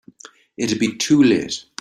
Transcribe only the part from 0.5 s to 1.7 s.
It'd be too late.